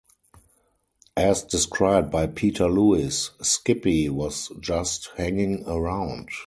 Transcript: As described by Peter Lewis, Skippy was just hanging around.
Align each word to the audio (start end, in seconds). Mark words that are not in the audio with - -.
As 1.15 1.43
described 1.43 2.09
by 2.09 2.25
Peter 2.25 2.67
Lewis, 2.67 3.29
Skippy 3.43 4.09
was 4.09 4.51
just 4.59 5.11
hanging 5.15 5.63
around. 5.67 6.29